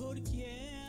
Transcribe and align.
cor 0.00 0.18
que 0.18 0.42
é 0.42 0.79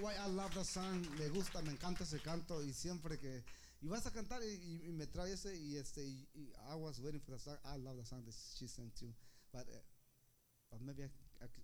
Why 0.00 0.14
I 0.16 0.28
love 0.28 0.54
the 0.54 0.64
song, 0.64 1.06
me 1.18 1.28
gusta, 1.28 1.60
me 1.62 1.72
encanta 1.72 2.04
ese 2.04 2.20
canto 2.20 2.62
y 2.62 2.72
siempre 2.72 3.18
que 3.18 3.44
y 3.82 3.88
vas 3.88 4.06
a 4.06 4.10
cantar 4.10 4.40
y, 4.42 4.92
me 4.92 5.06
trae 5.06 5.32
ese 5.32 5.54
y 5.54 5.76
este 5.76 6.00
I 6.00 6.74
was 6.74 7.00
waiting 7.00 7.20
for 7.20 7.32
the 7.32 7.38
song. 7.38 7.58
I 7.66 7.76
love 7.76 7.98
the 7.98 8.06
song 8.06 8.24
that 8.24 8.34
she 8.56 8.66
sang 8.66 8.90
too, 8.98 9.12
but 9.52 9.68
uh, 9.68 9.78
but 10.70 10.80
maybe 10.80 11.10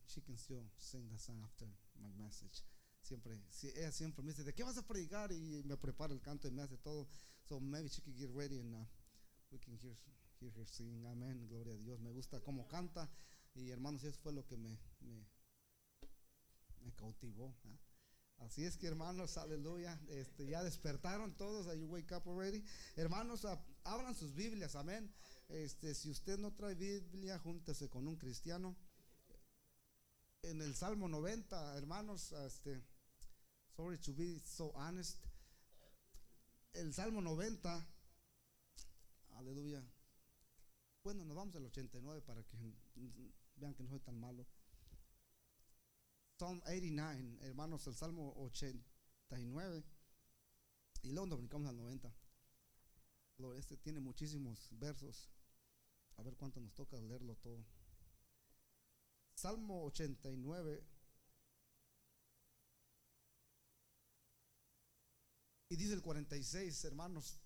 she 0.07 0.21
can 0.21 0.37
still 0.37 0.65
sing 0.77 1.09
the 1.11 1.19
song 1.19 1.41
after 1.45 1.65
my 1.99 2.11
message. 2.23 2.63
Siempre, 3.01 3.33
si, 3.49 3.69
ella 3.69 3.91
siempre 3.91 4.23
me 4.23 4.33
dice, 4.33 4.45
¿de 4.45 4.53
qué 4.53 4.65
vas 4.65 4.77
a 4.77 4.83
predicar? 4.83 5.33
Y 5.33 5.63
me 5.65 5.77
prepara 5.77 6.13
el 6.13 6.21
canto 6.21 6.47
y 6.47 6.51
me 6.51 6.63
hace 6.63 6.77
todo. 6.77 7.09
So 7.49 7.59
maybe 7.59 7.89
she 7.89 8.03
can 8.03 8.13
get 8.19 8.29
ready 8.35 8.59
and 8.59 8.75
uh, 8.75 8.85
we 9.51 9.59
can 9.59 9.79
hear, 9.81 9.95
hear 10.41 10.51
her 10.59 10.67
sing. 10.67 11.07
Amén, 11.07 11.47
gloria 11.49 11.73
a 11.73 11.79
Dios. 11.79 12.01
Me 12.01 12.11
gusta 12.11 12.41
cómo 12.41 12.69
canta 12.69 13.09
y 13.57 13.71
hermanos, 13.71 14.05
eso 14.05 14.19
fue 14.23 14.33
lo 14.33 14.47
que 14.47 14.57
me, 14.57 14.79
me, 15.01 15.27
cautivó. 16.95 17.55
¿eh? 17.65 17.79
Así 18.39 18.65
es 18.65 18.77
que 18.77 18.87
hermanos, 18.87 19.37
aleluya, 19.39 19.99
este, 20.09 20.47
ya 20.47 20.63
despertaron 20.63 21.35
todos, 21.37 21.67
you 21.79 21.87
wake 21.87 22.13
up 22.13 22.29
already. 22.29 22.63
Hermanos, 22.97 23.47
abran 23.85 24.15
sus 24.15 24.35
Biblias, 24.35 24.77
amén. 24.77 25.13
Este, 25.49 25.95
si 25.95 26.11
usted 26.11 26.39
no 26.39 26.53
trae 26.53 26.75
Biblia, 26.75 27.39
júntese 27.39 27.89
con 27.89 28.07
un 28.07 28.17
cristiano. 28.17 28.77
En 30.43 30.61
el 30.63 30.75
Salmo 30.75 31.09
90, 31.09 31.77
hermanos, 31.77 32.33
este, 32.33 32.83
sorry 33.75 33.99
to 33.99 34.15
be 34.15 34.39
so 34.45 34.71
honest, 34.75 35.19
el 36.75 36.93
Salmo 36.93 37.21
90, 37.21 37.87
aleluya. 39.37 39.83
Bueno, 41.03 41.25
nos 41.25 41.37
vamos 41.37 41.57
al 41.57 41.65
89 41.65 42.21
para 42.23 42.43
que 42.45 42.57
vean 43.57 43.75
que 43.75 43.83
no 43.83 43.91
soy 43.91 44.01
tan 44.01 44.19
malo. 44.19 44.47
Psalm 46.39 46.61
89, 46.67 47.39
hermanos, 47.43 47.87
el 47.87 47.95
Salmo 47.95 48.35
89. 48.37 49.85
Y 51.03 51.13
luego 51.13 51.27
nos 51.27 51.39
brincamos 51.39 51.69
al 51.69 51.77
90. 51.77 52.15
Este 53.57 53.77
tiene 53.77 54.01
muchísimos 54.01 54.69
versos. 54.79 55.31
A 56.17 56.23
ver 56.23 56.37
cuánto 56.37 56.61
nos 56.61 56.75
toca 56.75 57.01
leerlo 57.01 57.37
todo. 57.37 57.65
Salmo 59.35 59.85
89. 59.85 60.85
Y 65.69 65.77
dice 65.77 65.95
el 65.95 66.03
46, 66.03 66.85
hermanos, 66.85 67.41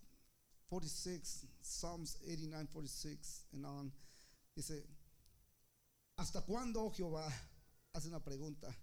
46, 0.67 1.47
Psalms 1.61 2.15
89, 2.21 2.69
46 2.71 3.45
and 3.53 3.65
on. 3.65 3.93
Dice, 4.55 4.85
¿hasta 6.21 6.41
cuándo, 6.43 6.83
oh 6.83 6.91
Jehová? 6.91 7.27
Hace 7.93 8.07
una 8.07 8.23
pregunta. 8.23 8.73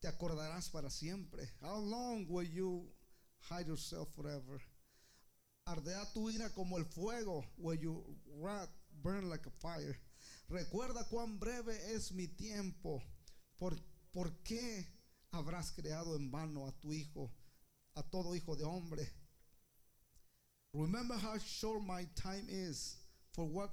Te 0.00 0.08
acordarás 0.08 0.70
para 0.70 0.88
siempre. 0.88 1.46
How 1.60 1.78
long 1.78 2.26
will 2.26 2.50
you 2.50 2.90
hide 3.50 3.66
yourself 3.66 4.08
forever? 4.14 4.60
Ardeá 5.66 6.10
tu 6.14 6.30
ira 6.30 6.50
como 6.54 6.78
el 6.78 6.86
fuego. 6.86 7.44
Will 7.58 7.78
you 7.78 8.18
wrath 8.40 8.70
burn 9.02 9.28
like 9.28 9.46
a 9.46 9.52
fire? 9.60 9.94
Recuerda 10.48 11.06
cuán 11.10 11.38
breve 11.38 11.76
es 11.94 12.12
mi 12.12 12.28
tiempo. 12.28 13.02
¿Por, 13.58 13.76
¿Por 14.10 14.42
qué 14.42 14.86
habrás 15.32 15.70
creado 15.72 16.16
en 16.16 16.30
vano 16.30 16.66
a 16.66 16.72
tu 16.80 16.92
hijo, 16.94 17.30
a 17.94 18.02
todo 18.02 18.34
hijo 18.34 18.56
de 18.56 18.64
hombre? 18.64 19.06
Remember 20.72 21.18
how 21.18 21.36
short 21.36 21.82
my 21.82 22.06
time 22.14 22.46
is. 22.48 22.96
For 23.34 23.46
what 23.46 23.70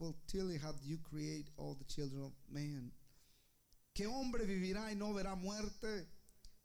futility 0.00 0.58
have 0.58 0.76
you 0.82 0.98
created 0.98 1.50
all 1.58 1.76
the 1.78 1.84
children 1.84 2.24
of 2.24 2.32
man? 2.50 2.90
¿Qué 3.94 4.06
hombre 4.06 4.46
vivirá 4.46 4.90
y 4.90 4.94
no 4.94 5.12
verá 5.12 5.36
muerte? 5.36 6.06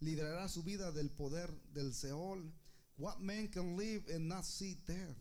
Librará 0.02 0.48
su 0.48 0.64
vida 0.64 0.92
del 0.92 1.10
poder 1.10 1.50
del 1.74 1.92
Seol. 1.94 2.52
What 2.98 3.20
man 3.20 3.50
can 3.50 3.76
live 3.76 4.04
and 4.14 4.30
not 4.30 4.46
see 4.46 4.78
death? 4.88 5.18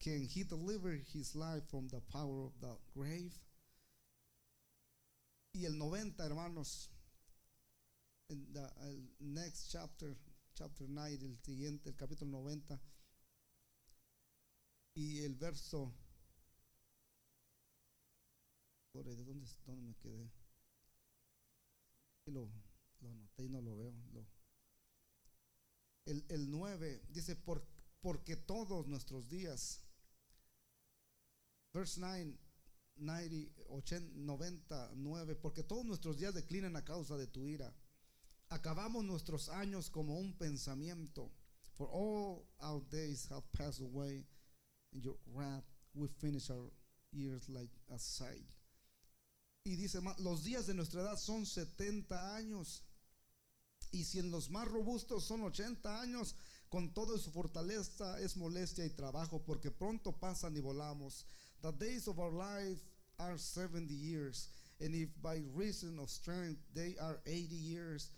Can 0.00 0.26
he 0.26 0.42
deliver 0.42 0.98
his 1.12 1.36
life 1.36 1.62
from 1.70 1.88
the 1.88 2.00
power 2.12 2.46
of 2.46 2.52
the 2.60 2.76
grave? 2.92 3.32
Y 5.54 5.64
el 5.64 5.78
90, 5.78 6.24
hermanos, 6.24 6.88
en 8.28 8.52
the 8.52 8.68
el 8.82 8.98
next 9.20 9.70
chapter, 9.70 10.16
chapter 10.58 10.86
9, 10.88 11.18
el 11.22 11.36
siguiente, 11.40 11.90
el 11.90 11.94
capítulo 11.94 12.32
90, 12.32 12.80
y 14.96 15.20
el 15.24 15.34
verso, 15.34 15.92
¿de 19.02 19.24
dónde, 19.24 19.46
dónde 19.66 19.82
me 19.82 19.94
quedé? 19.96 20.30
Y 22.26 22.30
lo, 22.30 22.48
lo 23.00 23.10
anoté 23.10 23.44
y 23.44 23.48
no 23.48 23.60
lo 23.60 23.76
veo. 23.76 23.92
Lo, 24.12 24.26
el, 26.06 26.24
el 26.28 26.50
9 26.50 27.02
dice, 27.08 27.34
por, 27.34 27.66
porque 28.00 28.36
todos 28.36 28.86
nuestros 28.86 29.28
días, 29.28 29.80
verse 31.72 32.00
9, 32.00 32.38
90, 32.96 33.62
80, 33.68 34.12
99, 34.14 35.36
porque 35.36 35.64
todos 35.64 35.84
nuestros 35.84 36.18
días 36.18 36.34
declinan 36.34 36.76
a 36.76 36.84
causa 36.84 37.16
de 37.16 37.26
tu 37.26 37.46
ira. 37.46 37.74
Acabamos 38.50 39.04
nuestros 39.04 39.48
años 39.48 39.90
como 39.90 40.18
un 40.18 40.36
pensamiento. 40.36 41.32
For 41.76 41.88
all 41.90 42.46
our 42.60 42.80
days 42.88 43.26
have 43.30 43.42
passed 43.52 43.80
away 43.80 44.24
in 44.92 45.02
your 45.02 45.16
wrath. 45.26 45.64
We 45.94 46.06
finish 46.08 46.50
our 46.50 46.70
years 47.10 47.48
like 47.48 47.72
a 47.92 47.98
sight. 47.98 48.46
Y 49.66 49.76
dice, 49.76 50.00
los 50.18 50.44
días 50.44 50.66
de 50.66 50.74
nuestra 50.74 51.00
edad 51.00 51.16
son 51.16 51.46
70 51.46 52.36
años. 52.36 52.82
Y 53.92 54.04
si 54.04 54.18
en 54.18 54.30
los 54.30 54.50
más 54.50 54.68
robustos 54.68 55.24
son 55.24 55.42
80 55.42 56.00
años, 56.02 56.36
con 56.68 56.92
toda 56.92 57.16
su 57.18 57.30
fortaleza 57.30 58.20
es 58.20 58.36
molestia 58.36 58.84
y 58.84 58.90
trabajo, 58.90 59.42
porque 59.42 59.70
pronto 59.70 60.12
pasan 60.12 60.54
y 60.56 60.60
volamos. 60.60 61.24
The 61.62 61.72
days 61.72 62.08
of 62.08 62.18
our 62.18 62.32
life 62.32 62.82
are 63.18 63.38
70 63.38 63.94
years, 63.94 64.50
and 64.80 64.94
if 64.94 65.08
by 65.22 65.42
reason 65.54 65.98
of 65.98 66.10
strength 66.10 66.60
they 66.74 66.96
are 66.98 67.20
80 67.24 67.54
years, 67.54 68.10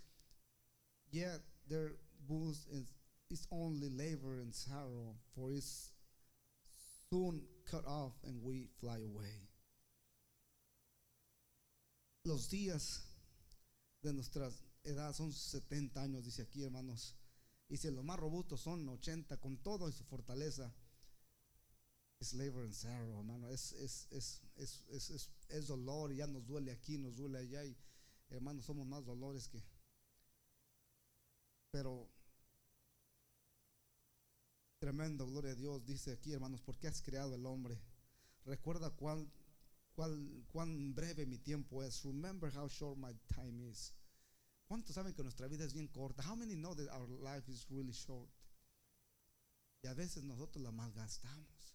yet 1.13 1.43
their 1.69 1.93
boost 2.27 2.67
is, 2.73 3.47
only 3.53 3.89
labor 3.91 4.41
and 4.41 4.53
sorrow, 4.53 5.15
for 5.35 5.53
it's 5.53 5.91
soon 7.11 7.43
cut 7.71 7.85
off 7.87 8.13
and 8.25 8.43
we 8.43 8.69
fly 8.81 8.99
away. 8.99 9.47
Los 12.27 12.51
días 12.51 13.05
de 14.03 14.13
nuestra 14.13 14.51
edad 14.83 15.15
son 15.15 15.33
70 15.33 16.03
años, 16.03 16.25
dice 16.25 16.43
aquí, 16.43 16.65
hermanos. 16.65 17.15
Y 17.69 17.77
si 17.77 17.89
los 17.89 18.05
más 18.05 18.19
robustos 18.19 18.61
son 18.63 18.89
80, 18.89 19.37
con 19.37 19.59
todo 19.59 19.89
y 19.89 19.93
su 19.93 20.03
fortaleza, 20.03 20.75
es 22.19 22.33
labor 22.33 22.65
and 22.65 22.75
sorrow, 22.75 23.21
hermano. 23.21 23.49
Es, 23.49 23.71
es, 23.75 24.09
es, 24.11 25.31
es, 25.49 25.67
dolor 25.69 26.13
ya 26.13 26.27
nos 26.27 26.45
duele 26.45 26.73
aquí, 26.73 26.99
nos 26.99 27.15
duele 27.15 27.39
allá. 27.39 27.65
Y 27.65 27.77
hermanos, 28.31 28.65
somos 28.65 28.89
más 28.89 29.05
dolores 29.05 29.47
que. 29.47 29.63
Pero 31.71 32.11
tremendo, 34.81 35.29
gloria 35.29 35.53
a 35.53 35.55
Dios, 35.55 35.87
dice 35.87 36.11
aquí, 36.11 36.33
hermanos, 36.33 36.61
¿por 36.61 36.77
qué 36.77 36.89
has 36.89 37.01
creado 37.03 37.37
el 37.37 37.47
hombre? 37.47 37.79
Recuerda 38.45 38.91
cuán, 38.91 39.31
cuán, 39.97 40.95
breve 40.95 41.27
mi 41.27 41.39
tiempo 41.39 41.83
es. 41.83 42.05
Remember 42.05 42.51
how 42.55 42.69
short 42.69 42.99
my 42.99 43.13
time 43.35 43.69
is. 43.69 43.93
¿Cuántos 44.69 44.95
saben 44.95 45.15
que 45.15 45.23
nuestra 45.23 45.49
vida 45.49 45.65
es 45.65 45.73
bien 45.73 45.89
corta? 45.89 46.23
How 46.23 46.37
many 46.37 46.55
know 46.55 46.75
that 46.75 46.89
our 46.91 47.09
life 47.09 47.49
is 47.49 47.67
really 47.71 47.93
short? 47.93 48.29
Y 49.83 49.89
a 49.89 49.95
veces 49.95 50.25
nosotros 50.25 50.63
la 50.63 50.73
malgastamos. 50.73 51.75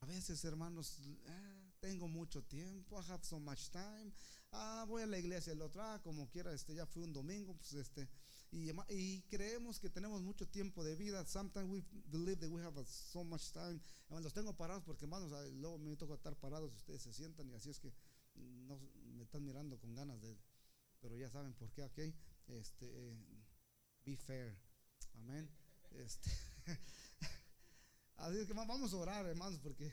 A 0.00 0.06
veces, 0.06 0.44
hermanos, 0.44 1.00
ah, 1.26 1.72
tengo 1.80 2.08
mucho 2.08 2.42
tiempo, 2.42 3.00
I 3.00 3.10
have 3.10 3.24
so 3.24 3.40
much 3.40 3.70
time. 3.70 4.12
Ah, 4.52 4.84
voy 4.86 5.02
a 5.02 5.06
la 5.06 5.18
iglesia 5.18 5.52
el 5.54 5.62
otro, 5.62 5.82
ah, 5.82 5.98
como 6.02 6.28
quiera, 6.28 6.52
este, 6.52 6.74
ya 6.74 6.84
fue 6.84 7.04
un 7.04 7.12
domingo, 7.12 7.54
pues 7.54 7.72
este, 7.72 8.08
y, 8.54 8.70
y, 8.94 9.22
creemos 9.22 9.80
que 9.80 9.90
tenemos 9.90 10.22
mucho 10.22 10.46
tiempo 10.46 10.84
de 10.84 10.94
vida. 10.94 11.26
Sometimes 11.26 11.68
we 11.68 11.82
believe 12.06 12.36
that 12.36 12.50
we 12.50 12.62
have 12.62 12.80
so 12.86 13.24
much 13.24 13.50
time. 13.50 13.80
Los 14.10 14.32
tengo 14.32 14.56
parados 14.56 14.84
porque, 14.84 15.06
hermanos, 15.06 15.32
luego 15.54 15.76
me 15.78 15.96
toca 15.96 16.14
estar 16.14 16.36
parados 16.36 16.72
ustedes 16.72 17.02
se 17.02 17.12
sientan 17.12 17.50
y 17.50 17.54
así 17.54 17.70
es 17.70 17.80
que 17.80 17.92
no, 18.36 18.78
me 19.16 19.24
están 19.24 19.44
mirando 19.44 19.76
con 19.78 19.92
ganas 19.94 20.20
de, 20.22 20.38
pero 21.00 21.16
ya 21.16 21.28
saben 21.30 21.52
por 21.54 21.72
qué, 21.72 21.82
ok. 21.82 21.98
Este, 22.46 23.16
be 24.04 24.16
fair, 24.16 24.56
amén. 25.14 25.50
Este, 25.90 26.30
así 28.16 28.38
es 28.38 28.46
que 28.46 28.52
vamos 28.52 28.92
a 28.92 28.96
orar, 28.96 29.26
hermanos, 29.26 29.58
porque 29.60 29.92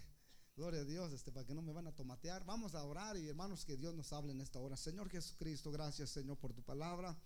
Gloria 0.56 0.82
a 0.82 0.84
Dios, 0.84 1.14
este, 1.14 1.32
para 1.32 1.46
que 1.46 1.54
no 1.54 1.62
me 1.62 1.72
van 1.72 1.88
a 1.88 1.96
tomatear. 1.96 2.44
Vamos 2.46 2.76
a 2.76 2.84
orar 2.84 3.16
y 3.18 3.28
hermanos, 3.28 3.64
que 3.64 3.78
Dios 3.78 3.96
nos 3.96 4.12
hable 4.12 4.34
en 4.34 4.42
esta 4.42 4.60
hora. 4.60 4.76
Señor 4.76 5.10
Jesucristo, 5.10 5.72
gracias 5.72 6.10
Señor 6.10 6.38
por 6.38 6.54
tu 6.54 6.62
palabra. 6.62 7.18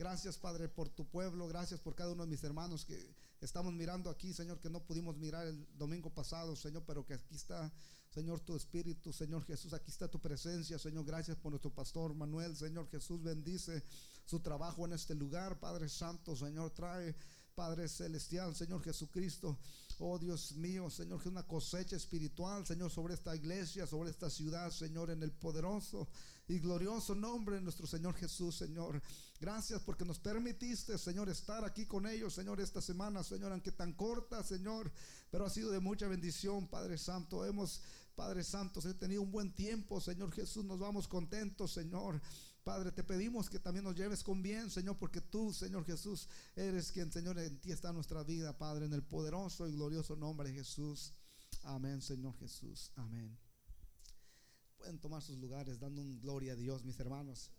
Gracias 0.00 0.38
Padre 0.38 0.66
por 0.66 0.88
tu 0.88 1.06
pueblo. 1.06 1.46
Gracias 1.46 1.78
por 1.78 1.94
cada 1.94 2.12
uno 2.12 2.22
de 2.22 2.30
mis 2.30 2.42
hermanos 2.42 2.86
que 2.86 3.14
estamos 3.42 3.74
mirando 3.74 4.08
aquí, 4.08 4.32
Señor, 4.32 4.58
que 4.58 4.70
no 4.70 4.82
pudimos 4.82 5.18
mirar 5.18 5.46
el 5.46 5.68
domingo 5.76 6.08
pasado, 6.08 6.56
Señor, 6.56 6.84
pero 6.86 7.04
que 7.04 7.12
aquí 7.12 7.34
está, 7.34 7.70
Señor, 8.08 8.40
tu 8.40 8.56
espíritu, 8.56 9.12
Señor 9.12 9.44
Jesús. 9.44 9.74
Aquí 9.74 9.90
está 9.90 10.08
tu 10.08 10.18
presencia, 10.18 10.78
Señor. 10.78 11.04
Gracias 11.04 11.36
por 11.36 11.52
nuestro 11.52 11.70
pastor 11.74 12.14
Manuel, 12.14 12.56
Señor 12.56 12.88
Jesús. 12.88 13.22
Bendice 13.22 13.84
su 14.24 14.40
trabajo 14.40 14.86
en 14.86 14.94
este 14.94 15.14
lugar, 15.14 15.60
Padre 15.60 15.86
Santo, 15.90 16.34
Señor. 16.34 16.70
Trae 16.70 17.14
Padre 17.60 17.88
Celestial, 17.88 18.56
Señor 18.56 18.82
Jesucristo. 18.82 19.58
Oh 19.98 20.18
Dios 20.18 20.52
mío, 20.52 20.88
Señor, 20.88 21.22
que 21.22 21.28
una 21.28 21.42
cosecha 21.42 21.94
espiritual, 21.94 22.66
Señor, 22.66 22.90
sobre 22.90 23.12
esta 23.12 23.36
iglesia, 23.36 23.86
sobre 23.86 24.08
esta 24.08 24.30
ciudad, 24.30 24.70
Señor, 24.70 25.10
en 25.10 25.22
el 25.22 25.30
poderoso 25.30 26.08
y 26.48 26.58
glorioso 26.58 27.14
nombre 27.14 27.56
de 27.56 27.60
nuestro 27.60 27.86
Señor 27.86 28.14
Jesús, 28.14 28.56
Señor. 28.56 29.02
Gracias 29.38 29.82
porque 29.82 30.06
nos 30.06 30.18
permitiste, 30.18 30.96
Señor, 30.96 31.28
estar 31.28 31.62
aquí 31.66 31.84
con 31.84 32.06
ellos, 32.06 32.32
Señor, 32.32 32.62
esta 32.62 32.80
semana, 32.80 33.22
Señor, 33.22 33.52
aunque 33.52 33.72
tan 33.72 33.92
corta, 33.92 34.42
Señor, 34.42 34.90
pero 35.30 35.44
ha 35.44 35.50
sido 35.50 35.70
de 35.70 35.80
mucha 35.80 36.08
bendición, 36.08 36.66
Padre 36.66 36.96
Santo. 36.96 37.44
Hemos, 37.44 37.82
Padre 38.16 38.42
Santo, 38.42 38.80
he 38.88 38.94
tenido 38.94 39.20
un 39.20 39.32
buen 39.32 39.54
tiempo, 39.54 40.00
Señor 40.00 40.32
Jesús, 40.32 40.64
nos 40.64 40.78
vamos 40.78 41.06
contentos, 41.06 41.72
Señor. 41.72 42.22
Padre, 42.64 42.92
te 42.92 43.02
pedimos 43.02 43.48
que 43.48 43.58
también 43.58 43.84
nos 43.84 43.96
lleves 43.96 44.22
con 44.22 44.42
bien, 44.42 44.70
Señor, 44.70 44.98
porque 44.98 45.20
tú, 45.20 45.52
Señor 45.52 45.84
Jesús, 45.86 46.28
eres 46.54 46.92
quien, 46.92 47.10
Señor, 47.10 47.38
en 47.38 47.58
ti 47.58 47.72
está 47.72 47.92
nuestra 47.92 48.22
vida, 48.22 48.56
Padre, 48.56 48.84
en 48.84 48.92
el 48.92 49.02
poderoso 49.02 49.66
y 49.66 49.72
glorioso 49.72 50.14
nombre 50.14 50.50
de 50.50 50.56
Jesús. 50.56 51.14
Amén, 51.62 52.02
Señor 52.02 52.36
Jesús. 52.38 52.92
Amén. 52.96 53.38
Pueden 54.76 54.98
tomar 54.98 55.22
sus 55.22 55.38
lugares 55.38 55.78
dando 55.78 56.02
un 56.02 56.20
gloria 56.20 56.52
a 56.52 56.56
Dios, 56.56 56.84
mis 56.84 57.00
hermanos. 57.00 57.50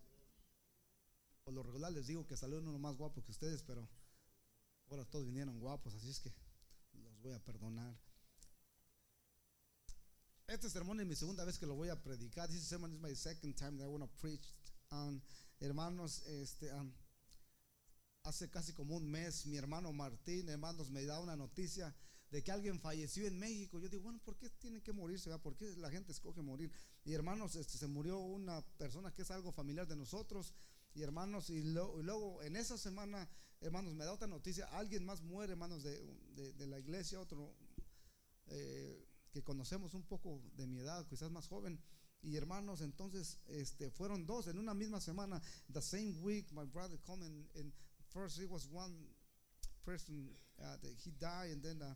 Por 1.43 1.55
lo 1.55 1.63
regular 1.63 1.91
les 1.91 2.05
digo 2.05 2.27
que 2.27 2.37
salió 2.37 2.59
uno 2.59 2.77
más 2.77 2.95
guapo 2.95 3.23
que 3.23 3.31
ustedes, 3.31 3.63
pero 3.63 3.89
ahora 4.87 5.05
todos 5.05 5.25
vinieron 5.25 5.59
guapos, 5.59 5.95
así 5.95 6.09
es 6.09 6.19
que 6.19 6.31
los 6.93 7.19
voy 7.21 7.33
a 7.33 7.39
perdonar. 7.43 7.97
Este 10.47 10.69
sermón 10.69 10.99
es 10.99 11.07
mi 11.07 11.15
segunda 11.15 11.45
vez 11.45 11.57
que 11.57 11.65
lo 11.65 11.75
voy 11.75 11.89
a 11.89 12.01
predicar. 12.01 12.49
This 12.49 12.67
sermon 12.67 12.93
is 12.93 12.99
my 12.99 13.15
second 13.15 13.55
time 13.55 13.77
that 13.77 13.85
I 13.85 13.87
want 13.87 14.03
to 14.03 14.09
preach 14.19 14.45
hermanos, 15.59 16.25
este, 16.27 16.71
hace 18.23 18.49
casi 18.49 18.73
como 18.73 18.95
un 18.95 19.09
mes 19.09 19.45
mi 19.45 19.57
hermano 19.57 19.91
Martín, 19.93 20.49
hermanos, 20.49 20.89
me 20.89 21.05
da 21.05 21.19
una 21.19 21.35
noticia 21.35 21.95
de 22.31 22.41
que 22.41 22.51
alguien 22.51 22.79
falleció 22.79 23.27
en 23.27 23.37
México. 23.37 23.79
Yo 23.79 23.89
digo, 23.89 24.03
bueno, 24.03 24.19
¿por 24.23 24.37
qué 24.37 24.49
tiene 24.49 24.81
que 24.81 24.93
morirse? 24.93 25.37
¿Por 25.39 25.55
qué 25.55 25.75
la 25.77 25.91
gente 25.91 26.11
escoge 26.11 26.41
morir? 26.41 26.71
Y 27.03 27.13
hermanos, 27.13 27.55
este, 27.55 27.77
se 27.77 27.87
murió 27.87 28.19
una 28.19 28.61
persona 28.77 29.11
que 29.11 29.23
es 29.23 29.31
algo 29.31 29.51
familiar 29.51 29.87
de 29.87 29.97
nosotros. 29.97 30.53
Y 30.93 31.01
hermanos, 31.01 31.49
y, 31.49 31.61
luego 31.61 32.41
en 32.41 32.55
esa 32.55 32.77
semana, 32.77 33.29
hermanos, 33.59 33.93
me 33.95 34.05
da 34.05 34.13
otra 34.13 34.27
noticia, 34.27 34.65
alguien 34.77 35.05
más 35.05 35.21
muere, 35.21 35.53
hermanos, 35.53 35.83
de, 35.83 36.53
de, 36.53 36.67
la 36.67 36.79
iglesia, 36.79 37.19
otro 37.19 37.53
eh, 38.47 39.05
que 39.31 39.43
conocemos 39.43 39.93
un 39.93 40.03
poco 40.03 40.41
de 40.55 40.67
mi 40.67 40.79
edad, 40.79 41.05
quizás 41.07 41.31
más 41.31 41.47
joven. 41.47 41.81
Y 42.23 42.37
hermanos, 42.37 42.81
entonces 42.81 43.37
este, 43.47 43.89
fueron 43.89 44.25
dos 44.25 44.47
en 44.47 44.57
una 44.57 44.73
misma 44.73 45.01
semana. 45.01 45.41
The 45.73 45.81
same 45.81 46.13
week, 46.21 46.51
my 46.51 46.65
brother 46.65 46.97
come 47.05 47.23
and, 47.23 47.71
first 48.13 48.39
it 48.39 48.49
was 48.49 48.67
one 48.71 48.93
person 49.85 50.29
uh, 50.59 50.77
that 50.81 50.93
he 51.03 51.11
died, 51.11 51.51
and 51.51 51.63
then 51.63 51.81
uh, 51.81 51.95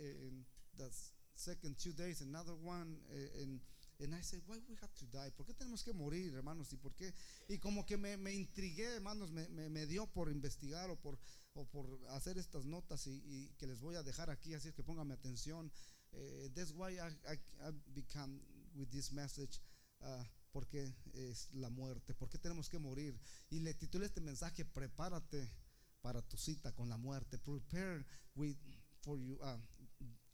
in 0.00 0.44
the 0.76 0.90
second 1.34 1.78
two 1.78 1.92
days 1.92 2.20
another 2.20 2.54
one, 2.54 2.98
and 3.40 3.60
And 4.00 4.14
I 4.14 4.22
said, 4.22 4.40
why 4.46 4.56
we 4.68 4.74
have 4.80 4.92
to 4.96 5.04
die? 5.06 5.30
¿Por 5.36 5.46
qué 5.46 5.54
tenemos 5.54 5.84
que 5.84 5.92
morir, 5.92 6.34
hermanos? 6.34 6.72
¿Y 6.72 6.76
por 6.76 6.92
qué? 6.94 7.12
Y 7.48 7.58
como 7.58 7.86
que 7.86 7.96
me, 7.96 8.16
me 8.16 8.32
intrigué, 8.32 8.96
hermanos, 8.96 9.30
me, 9.30 9.46
me, 9.48 9.86
dio 9.86 10.06
por 10.06 10.30
investigar 10.30 10.90
o 10.90 10.96
por, 10.96 11.16
o 11.54 11.64
por 11.66 11.86
hacer 12.10 12.36
estas 12.36 12.64
notas 12.64 13.06
y, 13.06 13.22
y, 13.24 13.48
que 13.56 13.66
les 13.66 13.80
voy 13.80 13.94
a 13.94 14.02
dejar 14.02 14.30
aquí, 14.30 14.52
así 14.54 14.68
es 14.68 14.74
que 14.74 14.82
póngame 14.82 15.14
atención. 15.14 15.70
Uh, 16.12 16.48
that's 16.54 16.72
why 16.72 16.90
I, 16.92 17.08
I, 17.28 17.34
I 17.60 17.72
become 17.94 18.40
with 18.74 18.90
this 18.90 19.12
message. 19.12 19.60
Uh, 20.00 20.24
porque 20.54 20.94
es 21.14 21.48
la 21.52 21.68
muerte, 21.68 22.14
¿por 22.14 22.28
qué 22.28 22.38
tenemos 22.38 22.68
que 22.68 22.78
morir? 22.78 23.18
Y 23.50 23.58
le 23.58 23.74
titulé 23.74 24.06
este 24.06 24.20
mensaje, 24.20 24.64
prepárate 24.64 25.52
para 26.00 26.22
tu 26.22 26.36
cita 26.36 26.72
con 26.72 26.88
la 26.88 26.96
muerte. 26.96 27.38
Prepare 27.38 28.06
with, 28.36 28.56
for 29.00 29.18
your 29.18 29.36
uh, 29.42 29.58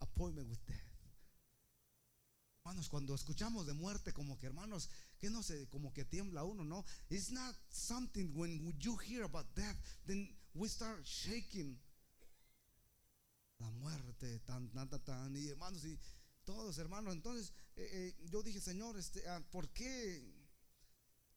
appointment 0.01 0.49
with 0.51 0.59
death. 0.67 0.91
Hermanos, 2.63 2.91
cuando 2.91 3.15
escuchamos 3.15 3.67
de 3.67 3.73
muerte, 3.73 4.13
como 4.13 4.39
que 4.39 4.47
hermanos, 4.47 4.91
que 5.19 5.31
no 5.31 5.43
sé, 5.43 5.67
como 5.71 5.91
que 5.95 6.05
tiembla 6.05 6.45
uno, 6.45 6.65
no. 6.65 6.85
It's 7.09 7.31
not 7.31 7.57
something 7.71 8.35
when 8.35 8.79
you 8.79 8.99
hear 8.99 9.25
about 9.25 9.47
death, 9.55 9.77
then 10.07 10.29
we 10.53 10.69
start 10.69 11.03
shaking. 11.05 11.81
La 13.59 13.71
muerte, 13.71 14.41
tan, 14.41 14.69
tan, 14.69 14.89
tan. 14.89 15.35
Y 15.35 15.49
hermanos, 15.49 15.85
y 15.85 15.99
todos 16.45 16.79
hermanos. 16.79 17.15
Entonces, 17.15 17.53
eh, 17.81 17.89
eh, 17.93 18.15
yo 18.31 18.43
dije, 18.43 18.61
Señor, 18.61 18.99
este, 18.99 19.27
ah, 19.27 19.41
¿por 19.51 19.71
qué? 19.71 20.23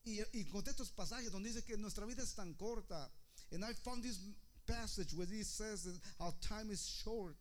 Y, 0.04 0.20
y 0.34 0.46
conté 0.46 0.72
estos 0.72 0.92
pasajes 0.92 1.32
donde 1.32 1.50
dice 1.50 1.64
que 1.64 1.78
nuestra 1.78 2.06
vida 2.06 2.22
es 2.22 2.36
tan 2.36 2.54
corta. 2.56 3.10
And 3.52 3.64
I 3.64 3.74
found 3.74 4.04
this 4.04 4.20
passage 4.66 5.14
where 5.16 5.26
he 5.26 5.44
says 5.44 5.84
that 5.84 5.98
our 6.20 6.34
time 6.42 6.70
is 6.70 6.86
short. 6.86 7.38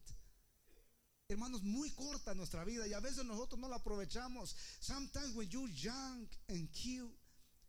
Hermanos, 1.28 1.62
muy 1.62 1.90
corta 1.90 2.34
nuestra 2.34 2.64
vida 2.64 2.86
y 2.86 2.92
a 2.92 3.00
veces 3.00 3.24
nosotros 3.24 3.58
no 3.58 3.68
la 3.68 3.78
aprovechamos. 3.78 4.54
Sometimes 4.80 5.34
when 5.34 5.48
you're 5.50 5.70
young 5.70 6.28
and 6.48 6.68
cute, 6.72 7.10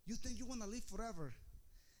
you 0.06 0.16
think 0.16 0.38
you 0.38 0.46
want 0.46 0.60
to 0.60 0.68
live 0.68 0.84
forever. 0.84 1.34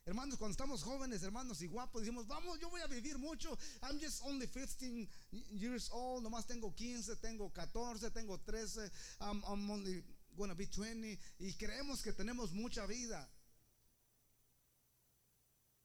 Hermanos, 0.06 0.36
cuando 0.36 0.52
estamos 0.52 0.82
jóvenes, 0.82 1.22
hermanos, 1.22 1.62
y 1.62 1.66
guapos, 1.66 2.02
decimos, 2.02 2.26
vamos, 2.26 2.60
yo 2.60 2.68
voy 2.68 2.82
a 2.82 2.86
vivir 2.86 3.16
mucho. 3.16 3.56
I'm 3.82 3.98
just 3.98 4.22
only 4.24 4.46
15 4.46 5.08
years 5.50 5.88
old, 5.90 6.22
nomás 6.22 6.46
tengo 6.46 6.74
15, 6.74 7.16
tengo 7.16 7.50
14, 7.50 8.10
tengo 8.10 8.38
13, 8.38 8.90
I'm, 9.22 9.42
I'm 9.48 9.70
only 9.70 10.04
gonna 10.36 10.54
be 10.54 10.66
20. 10.66 11.18
Y 11.38 11.52
creemos 11.54 12.02
que 12.02 12.12
tenemos 12.12 12.52
mucha 12.52 12.86
vida. 12.86 13.26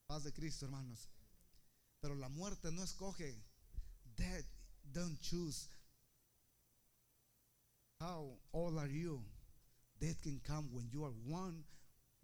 Paz 0.06 0.24
de 0.24 0.32
Cristo, 0.32 0.66
hermanos. 0.66 1.08
Pero 2.02 2.14
la 2.14 2.28
muerte 2.28 2.70
no 2.70 2.82
escoge. 2.82 3.34
Death 4.16 4.44
don't 4.92 5.18
choose. 5.22 5.66
How 8.00 8.36
old 8.52 8.76
are 8.78 8.88
you? 8.88 9.22
Death 9.98 10.20
can 10.22 10.40
come 10.46 10.68
when 10.72 10.90
you 10.90 11.04
are 11.04 11.12
one, 11.26 11.64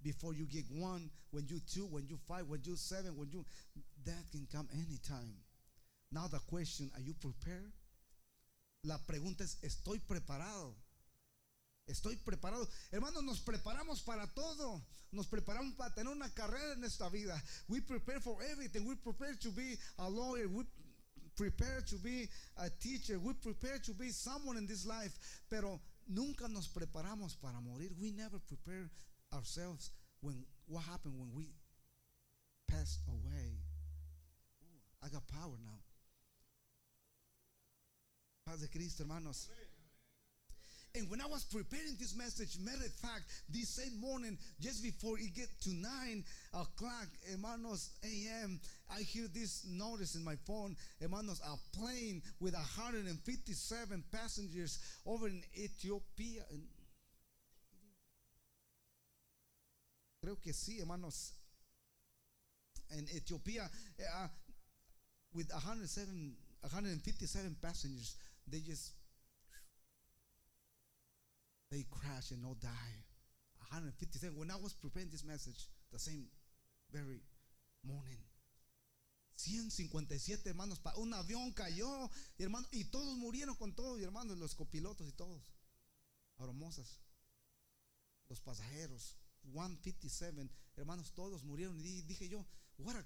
before 0.07 0.35
you 0.35 0.47
get 0.47 0.65
one, 0.71 1.11
when 1.33 1.45
you 1.49 1.59
two, 1.75 1.85
when 1.91 2.07
you 2.07 2.17
five, 2.29 2.47
when 2.47 2.61
you 2.63 2.77
seven, 2.77 3.17
when 3.17 3.29
you 3.33 3.45
that 4.05 4.23
can 4.31 4.47
come 4.53 4.69
anytime. 4.73 5.35
Now 6.13 6.29
the 6.29 6.39
question, 6.47 6.93
are 6.95 7.03
you 7.03 7.13
prepared? 7.15 7.73
La 8.85 8.99
pregunta 8.99 9.43
es, 9.43 9.57
¿estoy 9.65 9.99
preparado? 9.99 10.77
Estoy 11.91 12.17
preparado. 12.25 12.69
Hermanos, 12.93 13.25
nos 13.25 13.41
preparamos 13.41 14.05
para 14.07 14.29
todo. 14.29 14.81
Nos 15.11 15.27
preparamos 15.27 15.77
para 15.77 15.93
tener 15.93 16.13
una 16.13 16.29
carrera 16.29 16.75
en 16.77 16.85
esta 16.85 17.09
vida. 17.09 17.35
We 17.69 17.81
prepare 17.81 18.21
for 18.21 18.39
everything. 18.45 18.87
We 18.87 18.95
prepare 18.95 19.35
to 19.41 19.51
be 19.51 19.77
a 19.99 20.09
lawyer. 20.09 20.47
We 20.47 20.65
prepare 21.37 21.81
to 21.89 21.97
be 21.97 22.29
a 22.59 22.71
teacher. 22.71 23.19
We 23.19 23.35
prepare 23.35 23.81
to 23.81 23.93
be 23.95 24.11
someone 24.11 24.57
in 24.57 24.69
this 24.69 24.87
life. 24.87 25.19
Pero 25.51 25.81
nunca 26.07 26.47
nos 26.47 26.69
preparamos 26.69 27.35
para 27.41 27.61
morir. 27.61 27.91
We 28.01 28.13
never 28.13 28.39
prepare 28.39 28.89
ourselves 29.33 29.91
when 30.21 30.45
what 30.67 30.85
happened 30.85 31.15
when 31.19 31.33
we 31.35 31.47
passed 32.69 33.01
away. 33.09 33.61
Ooh, 34.63 35.05
I 35.05 35.09
got 35.09 35.27
power 35.29 35.57
now. 35.65 35.81
Paz 38.47 38.67
Cristo, 38.73 39.05
hermanos. 39.05 39.49
And 40.95 41.11
when 41.11 41.21
I 41.21 41.27
was 41.27 41.45
preparing 41.45 41.97
this 42.01 42.17
message, 42.17 42.57
matter 42.65 42.87
of 42.87 42.93
fact, 42.93 43.25
this 43.51 43.77
same 43.77 44.01
morning, 44.01 44.39
just 44.61 44.83
before 44.83 45.19
it 45.19 45.35
get 45.35 45.49
to 45.65 45.75
nine 45.75 46.25
o'clock, 46.55 47.09
hermanos, 47.31 47.91
a.m., 48.03 48.59
I 48.89 49.03
hear 49.03 49.27
this 49.35 49.67
notice 49.69 50.15
in 50.15 50.25
my 50.25 50.37
phone, 50.47 50.75
hermanos, 51.03 51.41
a 51.45 51.77
plane 51.77 52.23
with 52.41 52.55
157 52.55 54.05
passengers 54.11 54.79
over 55.05 55.29
in 55.29 55.43
Ethiopia, 55.59 56.45
Creo 60.27 60.41
que 60.41 60.53
sí, 60.53 60.81
hermanos. 60.81 61.35
En 62.89 63.07
Etiopía, 63.11 63.71
uh, 64.01 64.29
with 65.33 65.47
107, 65.53 66.37
157 66.63 67.55
passengers, 67.63 68.17
they 68.51 68.61
just 68.61 68.93
they 71.71 71.85
crash 71.85 72.33
and 72.33 72.45
all 72.45 72.57
die. 72.57 73.05
157. 73.71 74.37
When 74.37 74.51
I 74.51 74.57
was 74.57 74.73
preparing 74.73 75.11
this 75.11 75.23
message, 75.23 75.69
the 75.93 75.99
same 76.01 76.27
very 76.91 77.23
morning. 77.85 78.19
157 79.37 80.43
hermanos, 80.45 80.81
un 80.97 81.15
avión 81.15 81.53
cayó, 81.55 82.11
y 82.37 82.43
hermanos, 82.43 82.69
y 82.73 82.83
todos 82.91 83.17
murieron 83.17 83.55
con 83.55 83.77
todos, 83.77 84.01
hermanos, 84.01 84.37
los 84.39 84.57
copilotos 84.57 85.07
y 85.07 85.13
todos, 85.13 85.55
aromosas, 86.39 86.99
los 88.29 88.41
pasajeros. 88.41 89.15
157, 89.53 90.49
hermanos, 90.77 91.13
todos 91.15 91.45
murieron. 91.45 91.81
Y 91.81 92.03
dije 92.03 92.29
yo, 92.29 92.47
what 92.79 92.97
a 92.97 93.05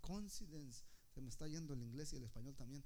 coincidence. 0.00 0.84
Se 1.14 1.20
me 1.20 1.28
está 1.28 1.46
yendo 1.46 1.74
el 1.74 1.82
inglés 1.82 2.12
y 2.12 2.16
el 2.16 2.24
español 2.24 2.54
también. 2.56 2.84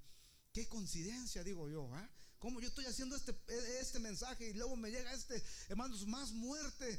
Qué 0.52 0.66
coincidencia, 0.68 1.44
digo 1.44 1.68
yo. 1.68 1.88
¿ah? 1.94 2.10
Como 2.38 2.60
yo 2.60 2.68
estoy 2.68 2.86
haciendo 2.86 3.14
este, 3.16 3.34
este 3.80 3.98
mensaje 3.98 4.50
y 4.50 4.54
luego 4.54 4.76
me 4.76 4.90
llega 4.90 5.12
este, 5.12 5.42
hermanos, 5.68 6.06
más 6.06 6.32
muerte. 6.32 6.98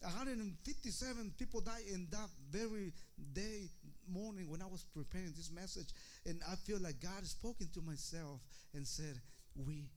157 0.00 1.20
eh, 1.20 1.32
people 1.38 1.60
die 1.60 1.92
in 1.92 2.08
that 2.10 2.28
very 2.50 2.92
day 3.32 3.70
morning 4.08 4.50
when 4.50 4.60
I 4.60 4.66
was 4.66 4.84
preparing 4.92 5.32
this 5.32 5.50
message. 5.50 5.88
And 6.24 6.42
I 6.48 6.56
feel 6.56 6.80
like 6.80 7.00
God 7.00 7.24
spoken 7.24 7.68
to 7.74 7.80
myself 7.80 8.40
and 8.74 8.86
said, 8.86 9.20
We 9.54 9.88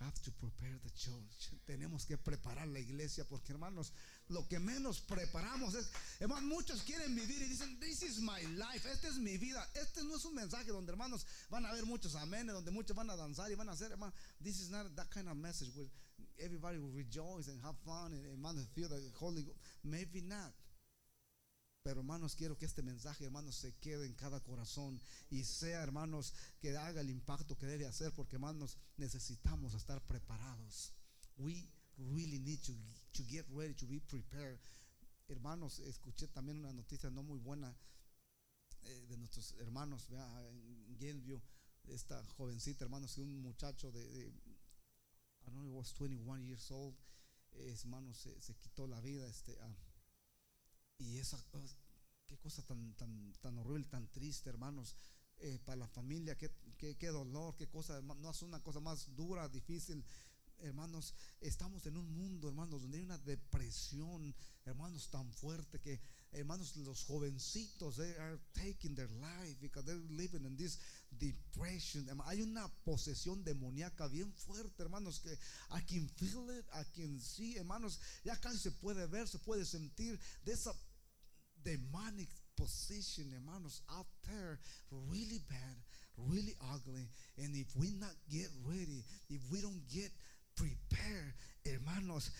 have 0.00 0.20
to 0.22 0.30
prepare 0.32 0.78
the 0.84 0.90
church. 0.90 1.50
Tenemos 1.66 2.06
que 2.06 2.16
preparar 2.16 2.66
la 2.68 2.78
iglesia 2.78 3.24
porque 3.24 3.52
hermanos, 3.52 3.92
lo 4.28 4.46
que 4.48 4.58
menos 4.58 5.00
preparamos 5.00 5.74
es, 5.74 5.90
hermanos, 6.20 6.44
muchos 6.44 6.82
quieren 6.82 7.14
vivir 7.14 7.42
y 7.42 7.48
dicen, 7.48 7.78
this 7.80 8.02
is 8.02 8.20
my 8.20 8.40
life, 8.56 8.86
esta 8.90 9.08
es 9.08 9.16
mi 9.16 9.38
vida. 9.38 9.66
Este 9.74 10.02
no 10.04 10.16
es 10.16 10.24
un 10.24 10.34
mensaje 10.34 10.70
donde 10.70 10.92
hermanos 10.92 11.26
van 11.50 11.64
a 11.64 11.70
haber 11.70 11.86
muchos 11.86 12.14
amenes, 12.16 12.54
donde 12.54 12.70
muchos 12.70 12.96
van 12.96 13.10
a 13.10 13.16
danzar 13.16 13.50
y 13.50 13.54
van 13.54 13.68
a 13.68 13.72
hacer, 13.72 13.90
hermanos, 13.90 14.14
this 14.42 14.60
is 14.60 14.70
not 14.70 14.94
that 14.96 15.08
kind 15.10 15.28
of 15.28 15.36
message 15.36 15.70
where 15.74 15.88
everybody 16.38 16.78
will 16.78 16.92
rejoice 16.92 17.48
and 17.48 17.60
have 17.62 17.76
fun 17.84 18.12
and 18.12 18.68
feel 18.74 18.88
the 18.88 19.00
Holy 19.18 19.46
Maybe 19.82 20.20
not. 20.20 20.52
Pero 21.86 22.00
hermanos, 22.00 22.34
quiero 22.34 22.58
que 22.58 22.66
este 22.66 22.82
mensaje, 22.82 23.26
hermanos, 23.26 23.54
se 23.54 23.72
quede 23.76 24.06
en 24.06 24.14
cada 24.14 24.40
corazón 24.40 25.00
y 25.30 25.44
sea, 25.44 25.84
hermanos, 25.84 26.34
que 26.58 26.76
haga 26.76 27.00
el 27.00 27.10
impacto 27.10 27.56
que 27.56 27.66
debe 27.66 27.86
hacer, 27.86 28.12
porque 28.12 28.34
hermanos, 28.34 28.76
necesitamos 28.96 29.72
estar 29.72 30.04
preparados. 30.04 30.92
We 31.36 31.70
really 31.96 32.40
need 32.40 32.58
to, 32.62 32.72
to 33.12 33.22
get 33.28 33.46
ready, 33.50 33.72
to 33.74 33.86
be 33.86 34.00
prepared. 34.00 34.58
Hermanos, 35.28 35.78
escuché 35.78 36.26
también 36.26 36.58
una 36.58 36.72
noticia 36.72 37.08
no 37.08 37.22
muy 37.22 37.38
buena 37.38 37.72
eh, 38.82 39.06
de 39.08 39.16
nuestros 39.16 39.52
hermanos, 39.60 40.08
en 40.10 40.96
Genview, 40.98 41.40
esta 41.84 42.20
jovencita, 42.36 42.84
hermanos, 42.84 43.16
un 43.18 43.40
muchacho 43.42 43.92
de, 43.92 44.04
de 44.08 44.26
I 44.26 45.50
don't 45.52 45.62
know, 45.62 45.76
was 45.76 45.92
21 45.92 46.46
years 46.48 46.68
old, 46.72 46.96
hermanos, 47.52 48.26
se, 48.40 48.54
quitó 48.56 48.88
la 48.88 49.00
vida, 49.00 49.24
este, 49.28 49.56
y 50.98 51.18
esa, 51.18 51.38
qué 52.26 52.36
cosa 52.38 52.62
tan, 52.62 52.94
tan, 52.94 53.32
tan 53.40 53.58
horrible, 53.58 53.86
tan 53.86 54.08
triste, 54.08 54.48
hermanos, 54.48 54.96
eh, 55.38 55.58
para 55.64 55.76
la 55.76 55.88
familia, 55.88 56.36
qué, 56.36 56.50
qué, 56.78 56.96
qué, 56.96 57.08
dolor, 57.08 57.54
qué 57.56 57.68
cosa, 57.68 58.00
no 58.00 58.30
es 58.30 58.42
una 58.42 58.62
cosa 58.62 58.80
más 58.80 59.14
dura, 59.14 59.48
difícil. 59.48 60.04
Hermanos, 60.58 61.14
estamos 61.40 61.84
en 61.84 61.98
un 61.98 62.10
mundo, 62.16 62.48
hermanos, 62.48 62.80
donde 62.80 62.96
hay 62.96 63.04
una 63.04 63.18
depresión, 63.18 64.34
hermanos, 64.64 65.10
tan 65.10 65.30
fuerte 65.34 65.78
que 65.80 66.00
hermanos, 66.32 66.76
los 66.76 67.04
jovencitos, 67.04 67.96
they 67.96 68.14
are 68.18 68.38
taking 68.52 68.94
their 68.94 69.10
life 69.20 69.56
because 69.60 69.84
they're 69.86 70.00
living 70.10 70.44
in 70.44 70.56
this 70.56 70.78
depression. 71.10 72.06
Hay 72.26 72.42
una 72.42 72.68
posesión 72.84 73.42
demoníaca 73.44 74.08
bien 74.08 74.32
fuerte, 74.32 74.82
hermanos, 74.82 75.20
que 75.20 75.32
I 75.70 75.80
can 75.82 76.08
feel 76.16 76.50
it, 76.50 76.66
I 76.72 76.84
can 76.94 77.20
see, 77.20 77.56
hermanos, 77.56 78.00
ya 78.24 78.36
casi 78.36 78.58
se 78.58 78.70
puede 78.72 79.06
ver, 79.06 79.28
se 79.28 79.38
puede 79.38 79.64
sentir 79.64 80.18
de 80.44 80.52
esa 80.52 80.72
demonic 81.66 82.30
position, 82.56 83.26
hermanos, 83.34 83.82
out 83.98 84.06
there, 84.30 84.58
really 85.10 85.42
bad, 85.50 85.76
really 86.16 86.54
ugly. 86.72 87.08
And 87.38 87.54
if 87.56 87.66
we 87.76 87.90
not 87.98 88.14
get 88.30 88.46
ready, 88.64 89.02
if 89.28 89.42
we 89.50 89.60
don't 89.60 89.82
get 89.92 90.10
prepared, 90.54 91.34
hermanos, 91.66 92.30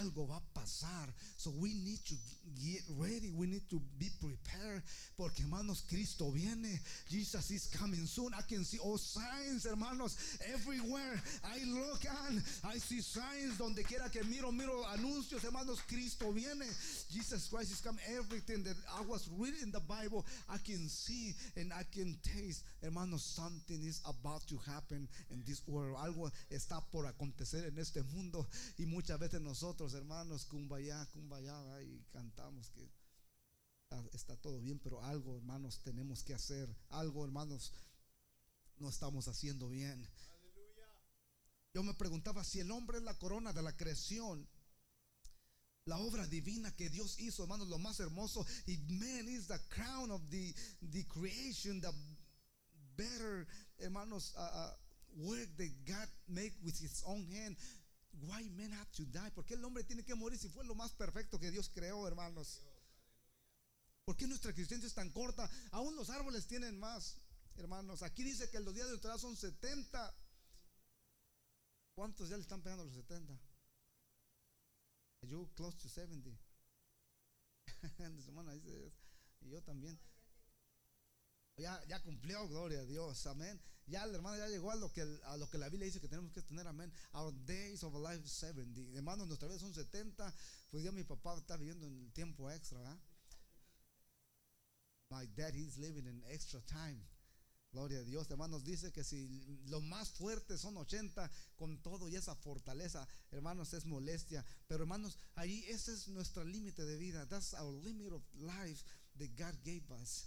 algo 0.00 0.26
va 0.26 0.40
a 0.40 0.58
pasar. 0.58 1.12
So 1.36 1.52
we 1.60 1.74
need 1.84 2.00
to 2.06 2.14
get 2.56 2.82
ready. 2.96 3.30
We 3.36 3.46
need 3.46 3.68
to 3.70 3.80
be 3.98 4.08
prepared. 4.20 4.82
Porque 5.16 5.42
hermanos, 5.42 5.82
Cristo 5.88 6.30
viene. 6.30 6.80
Jesus 7.08 7.50
is 7.50 7.66
coming 7.78 8.06
soon. 8.06 8.32
I 8.36 8.42
can 8.48 8.64
see 8.64 8.78
all 8.78 8.98
signs, 8.98 9.66
hermanos, 9.66 10.16
everywhere. 10.54 11.20
I 11.44 11.58
look 11.66 11.91
I 12.64 12.78
see 12.78 13.00
signs 13.00 13.58
donde 13.58 13.82
quiera 13.84 14.08
que 14.10 14.22
miro, 14.24 14.52
miro 14.52 14.84
anuncios, 14.88 15.44
hermanos, 15.44 15.80
Cristo 15.86 16.32
viene. 16.32 16.66
Jesus 17.10 17.48
Christ 17.48 17.72
is 17.72 17.80
coming. 17.80 18.00
Everything 18.16 18.62
that 18.64 18.76
I 18.98 19.02
was 19.06 19.28
reading 19.38 19.62
in 19.62 19.70
the 19.72 19.80
Bible, 19.80 20.24
I 20.48 20.58
can 20.58 20.88
see 20.88 21.34
and 21.56 21.72
I 21.72 21.84
can 21.92 22.16
taste, 22.22 22.64
hermanos, 22.82 23.22
something 23.22 23.82
is 23.82 24.00
about 24.06 24.46
to 24.48 24.58
happen 24.66 25.08
in 25.30 25.42
this 25.46 25.62
world. 25.66 25.96
Algo 25.96 26.30
está 26.50 26.82
por 26.90 27.06
acontecer 27.06 27.66
en 27.66 27.78
este 27.78 28.02
mundo 28.14 28.46
y 28.78 28.86
muchas 28.86 29.18
veces 29.18 29.40
nosotros 29.40 29.94
hermanos, 29.94 30.44
kumbaya, 30.44 31.06
kumbaya, 31.12 31.54
y 31.82 32.04
cantamos 32.12 32.70
que 32.70 32.88
está 34.12 34.36
todo 34.36 34.60
bien, 34.60 34.78
pero 34.78 35.02
algo, 35.02 35.36
hermanos, 35.36 35.80
tenemos 35.82 36.22
que 36.22 36.34
hacer. 36.34 36.68
Algo, 36.90 37.24
hermanos, 37.24 37.72
no 38.78 38.88
estamos 38.88 39.28
haciendo 39.28 39.68
bien. 39.68 40.06
Yo 41.74 41.82
me 41.82 41.94
preguntaba 41.94 42.44
si 42.44 42.60
el 42.60 42.70
hombre 42.70 42.98
es 42.98 43.04
la 43.04 43.18
corona 43.18 43.52
de 43.52 43.62
la 43.62 43.74
creación. 43.74 44.46
La 45.86 45.98
obra 45.98 46.26
divina 46.26 46.70
que 46.76 46.90
Dios 46.90 47.18
hizo, 47.18 47.42
hermanos, 47.42 47.68
lo 47.68 47.78
más 47.78 47.98
hermoso. 47.98 48.46
Y 48.66 48.76
man 48.88 49.28
is 49.28 49.48
the 49.48 49.58
crown 49.68 50.10
of 50.10 50.22
the, 50.30 50.54
the 50.92 51.04
creation, 51.06 51.80
the 51.80 51.92
better, 52.96 53.46
hermanos, 53.78 54.34
uh, 54.36 54.70
work 55.16 55.48
that 55.56 55.70
God 55.86 56.08
made 56.28 56.52
with 56.62 56.78
his 56.78 57.02
own 57.06 57.26
hand. 57.26 57.56
Why 58.20 58.48
men 58.56 58.70
have 58.72 58.90
to 58.96 59.04
die? 59.06 59.30
¿Por 59.34 59.44
qué 59.44 59.54
el 59.54 59.64
hombre 59.64 59.82
tiene 59.84 60.04
que 60.04 60.14
morir 60.14 60.38
si 60.38 60.48
fue 60.48 60.64
lo 60.64 60.74
más 60.74 60.92
perfecto 60.92 61.38
que 61.38 61.50
Dios 61.50 61.70
creó, 61.74 62.06
hermanos? 62.06 62.60
¿Por 64.04 64.16
qué 64.16 64.26
nuestra 64.26 64.50
existencia 64.50 64.86
es 64.86 64.94
tan 64.94 65.10
corta? 65.10 65.48
Aún 65.70 65.96
los 65.96 66.10
árboles 66.10 66.46
tienen 66.46 66.78
más, 66.78 67.16
hermanos. 67.56 68.02
Aquí 68.02 68.22
dice 68.22 68.50
que 68.50 68.60
los 68.60 68.74
días 68.74 68.86
de 68.86 68.92
nuestra 68.92 69.16
son 69.16 69.36
70. 69.36 70.14
¿Cuántos 71.94 72.28
ya 72.28 72.36
le 72.36 72.42
están 72.42 72.62
pegando 72.62 72.84
los 72.84 72.94
70? 72.94 73.38
Yo 75.22 75.48
close 75.54 75.76
to 75.78 75.88
70. 75.88 76.30
y 79.40 79.50
yo 79.50 79.62
también. 79.62 79.98
Ya, 81.56 81.84
ya 81.86 82.02
cumplió, 82.02 82.48
gloria 82.48 82.80
a 82.80 82.84
Dios, 82.84 83.26
amén. 83.26 83.60
Ya 83.86 84.04
el 84.04 84.14
hermano 84.14 84.38
ya 84.38 84.46
llegó 84.48 84.70
a 84.70 84.76
lo 84.76 84.90
que 84.92 85.02
a 85.02 85.36
lo 85.36 85.50
que 85.50 85.58
la 85.58 85.68
Biblia 85.68 85.86
dice 85.86 86.00
que 86.00 86.08
tenemos 86.08 86.32
que 86.32 86.42
tener, 86.42 86.66
amén. 86.66 86.92
Our 87.12 87.32
days 87.44 87.82
of 87.82 87.94
life 87.94 88.26
70. 88.26 88.80
Hermanos, 88.96 89.26
nuestra 89.26 89.48
vida 89.48 89.58
son 89.58 89.74
70. 89.74 90.34
Pues 90.70 90.82
ya 90.82 90.92
mi 90.92 91.04
papá 91.04 91.36
está 91.36 91.56
viviendo 91.56 91.86
en 91.86 92.10
tiempo 92.12 92.50
extra. 92.50 92.98
My 95.10 95.26
dad, 95.36 95.54
he's 95.54 95.76
living 95.76 96.06
in 96.06 96.22
extra 96.24 96.60
time. 96.62 97.04
Gloria 97.72 98.00
a 98.00 98.04
Dios, 98.04 98.30
hermanos, 98.30 98.64
dice 98.64 98.92
que 98.92 99.02
si 99.02 99.26
lo 99.64 99.80
más 99.80 100.10
fuerte 100.10 100.58
son 100.58 100.76
80, 100.76 101.30
con 101.56 101.80
todo 101.80 102.06
y 102.10 102.16
esa 102.16 102.34
fortaleza, 102.34 103.08
hermanos, 103.30 103.72
es 103.72 103.86
molestia. 103.86 104.44
Pero 104.68 104.82
hermanos, 104.82 105.18
ahí 105.36 105.64
ese 105.68 105.94
es 105.94 106.08
nuestro 106.08 106.44
límite 106.44 106.84
de 106.84 106.98
vida. 106.98 107.26
That's 107.28 107.54
our 107.54 107.72
limit 107.72 108.12
of 108.12 108.22
life 108.34 108.84
that 109.18 109.30
God 109.36 109.56
gave 109.64 109.90
us. 110.02 110.26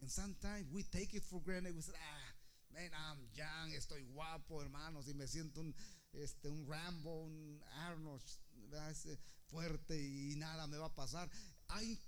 And 0.00 0.10
sometimes 0.10 0.68
we 0.72 0.82
take 0.82 1.16
it 1.16 1.22
for 1.22 1.40
granted. 1.40 1.76
We 1.76 1.82
say, 1.82 1.94
ah, 1.94 2.34
man, 2.72 2.90
I'm 2.92 3.18
young, 3.34 3.72
estoy 3.74 4.02
guapo, 4.12 4.60
hermanos, 4.60 5.06
y 5.06 5.14
me 5.14 5.28
siento 5.28 5.60
un, 5.60 5.72
este, 6.12 6.48
un 6.48 6.66
Rambo, 6.66 7.22
un 7.22 7.62
Arnold 7.86 8.22
fuerte 9.48 9.96
y 9.96 10.36
nada 10.36 10.66
me 10.66 10.76
va 10.76 10.86
a 10.86 10.94
pasar. 10.94 11.30
Hay, 11.68 12.00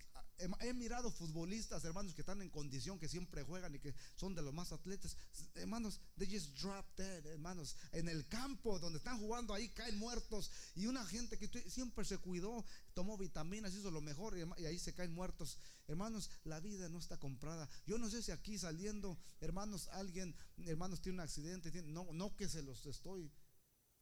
he 0.61 0.73
mirado 0.75 1.11
futbolistas, 1.11 1.85
hermanos, 1.85 2.15
que 2.15 2.23
están 2.23 2.41
en 2.43 2.51
condición, 2.51 2.99
que 2.99 3.09
siempre 3.09 3.43
juegan 3.43 3.75
y 3.75 3.79
que 3.79 3.95
son 4.17 4.35
de 4.35 4.43
los 4.43 4.55
más 4.55 4.73
atletas. 4.73 5.17
Hermanos, 5.55 6.01
they 6.17 6.27
just 6.31 6.57
drop 6.59 6.87
dead, 6.97 7.27
hermanos. 7.27 7.77
En 7.93 8.09
el 8.09 8.27
campo 8.29 8.79
donde 8.79 8.99
están 8.99 9.19
jugando, 9.19 9.55
ahí 9.55 9.69
caen 9.71 9.99
muertos. 9.99 10.51
Y 10.75 10.87
una 10.87 11.05
gente 11.07 11.39
que 11.39 11.49
siempre 11.69 12.05
se 12.05 12.19
cuidó, 12.19 12.65
tomó 12.95 13.17
vitaminas, 13.17 13.75
hizo 13.75 13.91
lo 13.91 14.01
mejor 14.01 14.37
y, 14.37 14.65
ahí 14.65 14.79
se 14.79 14.95
caen 14.95 15.13
muertos. 15.13 15.59
Hermanos, 15.87 16.31
la 16.45 16.61
vida 16.61 16.89
no 16.89 16.99
está 16.99 17.19
comprada. 17.19 17.69
Yo 17.87 17.99
no 17.99 18.09
sé 18.09 18.23
si 18.23 18.33
aquí 18.33 18.59
saliendo, 18.59 19.19
hermanos, 19.41 19.89
alguien, 19.89 20.35
hermanos, 20.67 21.01
tiene 21.01 21.17
un 21.17 21.21
accidente. 21.21 21.71
no, 21.83 22.13
no 22.13 22.37
que 22.37 22.49
se 22.49 22.63
los 22.63 22.87
estoy. 22.87 23.31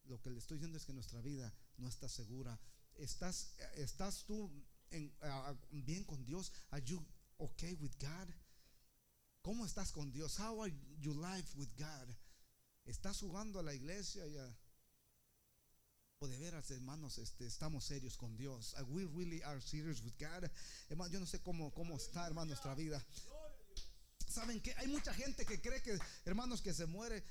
Lo 0.05 0.19
que 0.21 0.29
le 0.29 0.39
estoy 0.39 0.57
diciendo 0.57 0.77
es 0.77 0.85
que 0.85 0.93
nuestra 0.93 1.21
vida 1.21 1.53
no 1.77 1.87
está 1.87 2.09
segura. 2.09 2.59
Estás, 2.95 3.53
estás 3.75 4.25
tú 4.25 4.51
en, 4.91 5.13
bien 5.71 6.03
con 6.03 6.23
Dios? 6.25 6.51
Are 6.71 6.83
you 6.83 7.03
okay 7.37 7.73
with 7.75 7.95
God? 7.99 8.29
¿Cómo 9.41 9.65
estás 9.65 9.91
con 9.91 10.11
Dios? 10.11 10.39
How 10.39 10.61
are 10.61 10.73
you 10.99 11.13
life 11.13 11.55
with 11.55 11.69
God? 11.77 12.15
¿Estás 12.85 13.19
jugando 13.19 13.59
a 13.59 13.63
la 13.63 13.73
iglesia? 13.73 14.23
O 16.21 16.27
de 16.27 16.37
veras, 16.37 16.69
hermanos, 16.71 17.17
este, 17.17 17.45
estamos 17.45 17.85
serios 17.85 18.17
con 18.17 18.35
Dios. 18.35 18.75
We 18.89 19.05
really 19.05 19.41
are 19.43 19.61
serious 19.61 20.01
with 20.01 20.17
God. 20.19 20.49
Hermano, 20.89 21.11
yo 21.13 21.19
no 21.19 21.25
sé 21.25 21.39
cómo, 21.41 21.73
cómo 21.73 21.95
está, 21.95 22.27
hermano, 22.27 22.47
nuestra 22.47 22.75
vida. 22.75 23.01
¿Saben 24.27 24.61
que 24.61 24.73
Hay 24.75 24.87
mucha 24.87 25.13
gente 25.13 25.45
que 25.45 25.61
cree 25.61 25.81
que, 25.81 25.97
hermanos, 26.25 26.61
que 26.61 26.73
se 26.73 26.85
muere. 26.85 27.23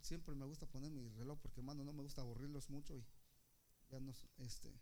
siempre 0.00 0.34
me 0.34 0.46
gusta 0.46 0.66
poner 0.66 0.90
mi 0.90 1.06
reloj 1.10 1.38
porque, 1.40 1.60
hermano, 1.60 1.84
no 1.84 1.92
me 1.92 2.02
gusta 2.02 2.22
aburrirlos 2.22 2.70
mucho 2.70 2.96
y 2.96 3.04
ya 3.90 4.00
no, 4.00 4.14
este, 4.38 4.72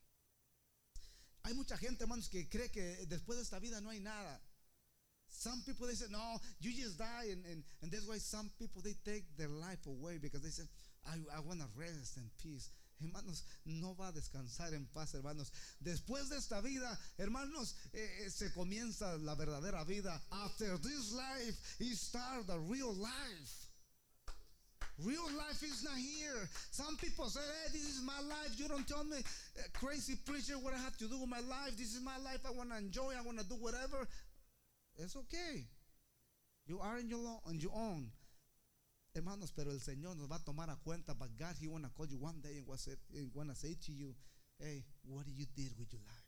hay 1.49 1.55
mucha 1.55 1.79
gente, 1.79 2.05
hermanos, 2.05 2.29
que 2.29 2.47
cree 2.49 2.71
que 2.71 3.07
después 3.07 3.39
de 3.39 3.43
esta 3.43 3.59
vida 3.59 3.81
no 3.81 3.89
hay 3.89 4.01
nada. 4.01 4.39
Some 5.31 5.63
people 5.65 5.87
they 5.87 5.95
say, 5.95 6.09
no, 6.11 6.39
you 6.61 6.73
just 6.73 6.99
die, 6.99 7.31
and, 7.31 7.65
that's 7.91 8.07
why 8.07 8.19
some 8.19 8.51
people 8.59 8.83
they 8.83 8.95
take 9.05 9.25
their 9.37 9.49
life 9.49 9.87
away 9.87 10.19
because 10.19 10.43
they 10.43 10.51
say, 10.51 10.65
I, 11.07 11.17
I 11.37 11.41
want 11.41 11.61
to 11.61 11.69
rest 11.77 12.17
in 12.17 12.29
peace. 12.43 12.71
Hermanos, 13.01 13.45
no 13.65 13.95
va 13.95 14.09
a 14.09 14.13
descansar 14.13 14.75
en 14.75 14.87
paz, 14.93 15.15
hermanos. 15.15 15.53
Después 15.83 16.29
de 16.29 16.37
esta 16.37 16.61
vida, 16.61 16.99
hermanos, 17.17 17.77
eh, 17.93 18.25
eh, 18.27 18.31
se 18.31 18.53
comienza 18.53 19.17
la 19.19 19.37
verdadera 19.37 19.87
vida. 19.87 20.21
After 20.33 20.77
this 20.79 21.13
life, 21.13 21.57
is 21.79 22.01
start 22.01 22.47
the 22.47 22.59
real 22.59 22.93
life. 22.93 23.67
Real 24.99 25.31
life 25.39 25.63
is 25.63 25.85
not 25.85 25.97
here. 25.97 26.49
Some 26.73 26.97
people 26.97 27.27
say, 27.27 27.41
hey, 27.41 27.73
this 27.73 27.87
is 27.87 28.03
my 28.03 28.19
life. 28.19 28.51
You 28.57 28.67
don't 28.67 28.87
tell 28.87 29.05
me, 29.05 29.19
uh, 29.19 29.63
crazy 29.73 30.17
preacher, 30.27 30.59
what 30.59 30.75
I 30.75 30.79
have 30.79 30.97
to 30.99 31.07
do 31.07 31.19
with 31.21 31.29
my 31.29 31.39
life. 31.39 31.77
This 31.79 31.95
is 31.95 32.03
my 32.03 32.19
life. 32.19 32.41
I 32.45 32.51
want 32.51 32.71
to 32.73 32.79
enjoy. 32.79 33.15
I 33.17 33.23
want 33.23 33.39
to 33.39 33.45
do 33.47 33.55
whatever. 33.55 34.09
It's 34.99 35.15
okay. 35.15 35.67
You 36.67 36.81
are 36.81 36.99
in 36.99 37.09
your, 37.09 37.21
on 37.47 37.61
your 37.61 37.73
own. 37.75 38.11
Hermanos, 39.15 39.53
pero 39.55 39.71
el 39.71 39.79
Señor 39.79 40.17
nos 40.17 40.29
va 40.29 40.37
a 40.37 40.45
tomar 40.45 40.69
a 40.69 40.77
cuenta. 40.85 41.15
But 41.17 41.37
God, 41.39 41.55
He 41.61 41.69
want 41.69 41.85
to 41.85 41.91
call 41.91 42.07
you 42.07 42.19
one 42.19 42.41
day 42.43 42.59
and 42.59 43.31
want 43.35 43.51
to 43.51 43.55
say 43.55 43.77
to 43.87 43.93
you, 43.93 44.15
hey, 44.59 44.83
what 45.07 45.25
did 45.25 45.39
you 45.39 45.47
did 45.55 45.79
with 45.79 45.93
your 45.93 46.03
life? 46.07 46.28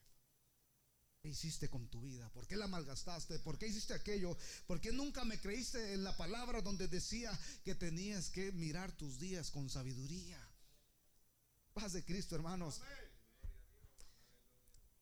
¿Qué 1.22 1.28
hiciste 1.28 1.68
con 1.68 1.86
tu 1.88 2.00
vida? 2.00 2.30
¿Por 2.30 2.46
qué 2.46 2.56
la 2.56 2.66
malgastaste? 2.66 3.38
¿Por 3.40 3.58
qué 3.58 3.66
hiciste 3.66 3.92
aquello? 3.92 4.36
¿Por 4.66 4.80
qué 4.80 4.90
nunca 4.90 5.22
me 5.24 5.38
creíste 5.38 5.92
en 5.92 6.02
la 6.02 6.16
palabra 6.16 6.62
donde 6.62 6.88
decía 6.88 7.38
que 7.62 7.74
tenías 7.74 8.30
que 8.30 8.52
mirar 8.52 8.90
tus 8.92 9.18
días 9.18 9.50
con 9.50 9.68
sabiduría? 9.68 10.38
Paz 11.74 11.92
de 11.92 12.04
Cristo, 12.04 12.36
hermanos. 12.36 12.80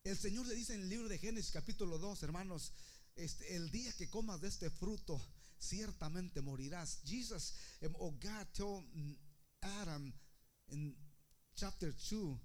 El 0.02 0.18
Señor 0.18 0.46
le 0.46 0.56
dice 0.56 0.74
en 0.74 0.82
el 0.82 0.88
libro 0.88 1.08
de 1.08 1.18
Génesis 1.18 1.52
capítulo 1.52 1.98
2, 1.98 2.22
hermanos, 2.24 2.72
este, 3.14 3.54
el 3.54 3.70
día 3.70 3.92
que 3.92 4.10
comas 4.10 4.40
de 4.40 4.48
este 4.48 4.70
fruto, 4.70 5.20
ciertamente 5.58 6.40
morirás. 6.40 7.00
Jesus, 7.04 7.54
um, 7.82 7.94
oh 7.98 8.10
God 8.12 8.46
told 8.54 8.84
Adam 9.60 10.12
in 10.68 10.96
chapter 11.54 11.94
2, 11.94 12.38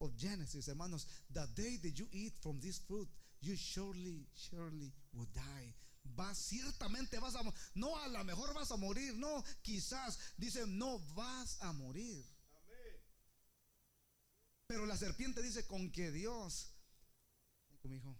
of 0.00 0.16
Genesis, 0.16 0.68
hermanos, 0.68 1.06
the 1.32 1.46
day 1.54 1.78
that 1.82 1.98
you 1.98 2.06
eat 2.12 2.32
from 2.42 2.60
this 2.60 2.78
fruit, 2.86 3.08
you 3.40 3.56
surely, 3.56 4.26
surely 4.34 4.92
will 5.14 5.28
die. 5.34 5.74
Vas, 6.16 6.38
ciertamente 6.38 7.20
vas 7.20 7.34
a 7.34 7.42
no 7.74 7.94
a 7.96 8.08
lo 8.08 8.22
mejor 8.24 8.54
vas 8.54 8.70
a 8.70 8.76
morir, 8.76 9.14
no, 9.16 9.42
quizás, 9.64 10.18
dice, 10.38 10.64
no 10.66 11.00
vas 11.16 11.58
a 11.62 11.72
morir. 11.72 12.24
Pero 14.68 14.86
la 14.86 14.96
serpiente 14.96 15.42
dice 15.42 15.66
con 15.66 15.90
que 15.90 16.10
Dios, 16.10 16.70
con 17.80 17.90
mi 17.90 17.96
hijo, 17.96 18.16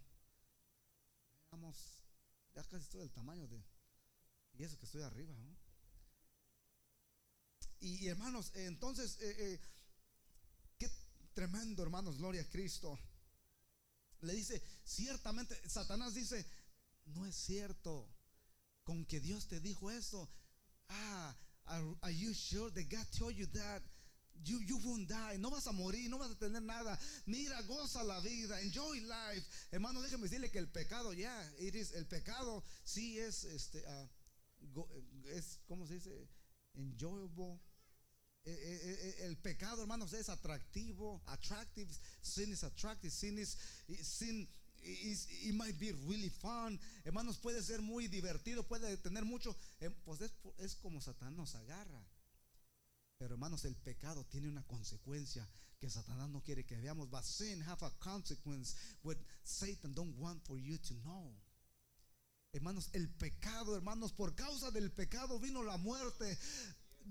vamos, 1.51 1.75
ya 2.55 2.63
casi 2.63 2.83
estoy 2.83 3.01
del 3.01 3.11
tamaño 3.11 3.47
de, 3.47 3.63
y 4.57 4.63
eso 4.63 4.77
que 4.77 4.85
estoy 4.85 5.01
arriba, 5.03 5.33
¿no? 5.35 5.57
Y, 7.79 8.07
hermanos, 8.07 8.51
entonces, 8.55 9.17
eh, 9.21 9.35
eh, 9.37 9.59
tremendo, 11.37 11.83
hermanos, 11.83 12.17
gloria 12.17 12.41
a 12.41 12.49
Cristo. 12.49 12.97
Le 14.21 14.33
dice, 14.33 14.59
ciertamente, 14.83 15.55
Satanás 15.69 16.15
dice, 16.15 16.43
no 17.05 17.27
es 17.27 17.35
cierto, 17.35 18.11
con 18.83 19.05
que 19.05 19.19
Dios 19.19 19.47
te 19.47 19.59
dijo 19.59 19.91
eso. 19.91 20.27
Ah, 20.89 21.37
are, 21.65 22.11
you 22.11 22.33
sure 22.33 22.71
that 22.71 22.89
God 22.89 23.05
told 23.19 23.35
you 23.35 23.45
that? 23.53 23.83
You, 24.43 24.61
you 24.61 24.77
won't 24.83 25.07
die, 25.07 25.37
no 25.37 25.51
vas 25.51 25.67
a 25.67 25.71
morir, 25.73 26.09
no 26.09 26.17
vas 26.17 26.31
a 26.31 26.39
tener 26.39 26.61
nada. 26.63 26.97
Mira, 27.27 27.61
goza 27.67 28.03
la 28.03 28.19
vida, 28.21 28.59
enjoy 28.61 28.99
life. 29.01 29.45
Hermano, 29.71 30.01
déjeme 30.01 30.23
decirle 30.23 30.49
que 30.49 30.57
el 30.57 30.69
pecado, 30.69 31.13
ya, 31.13 31.53
is, 31.59 31.91
el 31.91 32.07
pecado 32.07 32.63
sí 32.83 33.19
es, 33.19 33.43
este, 33.43 33.83
uh, 33.85 34.85
es, 35.35 35.59
¿cómo 35.67 35.85
se 35.85 35.95
dice? 35.95 36.29
Enjoyable. 36.73 37.59
Eh, 38.45 38.51
eh, 38.51 38.79
eh, 38.83 39.25
el 39.25 39.37
pecado, 39.37 39.81
hermanos, 39.81 40.13
es 40.13 40.29
atractivo. 40.29 41.21
Attractive. 41.27 41.91
Sin 42.21 42.51
is 42.51 42.63
attractive. 42.63 43.11
Sin 43.11 43.37
is, 43.37 43.57
sin 44.01 44.47
is, 44.83 45.27
it 45.43 45.53
might 45.53 45.77
be 45.79 45.91
really 46.07 46.29
fun. 46.29 46.79
Hermanos, 47.03 47.37
puede 47.39 47.61
ser 47.61 47.81
muy 47.81 48.07
divertido, 48.07 48.63
puede 48.63 48.97
tener 48.97 49.25
mucho. 49.25 49.55
Pues 50.05 50.21
es, 50.21 50.31
es 50.59 50.75
como 50.75 51.01
Satanás 51.01 51.33
nos 51.33 51.55
agarra. 51.55 52.05
Pero 53.17 53.33
hermanos, 53.33 53.65
el 53.65 53.75
pecado 53.75 54.25
tiene 54.25 54.47
una 54.47 54.63
consecuencia 54.63 55.47
que 55.79 55.89
Satanás 55.89 56.29
no 56.29 56.41
quiere 56.41 56.65
que 56.65 56.77
veamos. 56.77 57.09
But 57.09 57.23
sin 57.23 57.61
have 57.61 57.83
a 57.83 57.91
consequence 57.99 58.75
what 59.03 59.17
Satan 59.43 59.93
don't 59.93 60.17
want 60.17 60.45
for 60.45 60.57
you 60.57 60.77
to 60.77 60.93
know. 61.03 61.35
Hermanos, 62.53 62.89
el 62.93 63.09
pecado, 63.09 63.75
hermanos, 63.75 64.13
por 64.13 64.33
causa 64.33 64.71
del 64.71 64.91
pecado 64.91 65.39
vino 65.39 65.63
la 65.63 65.77
muerte 65.77 66.37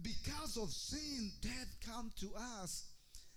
because 0.03 0.57
of 0.57 0.71
sin, 0.71 1.33
death 1.41 1.77
come 1.87 2.11
to 2.21 2.31
us. 2.61 2.85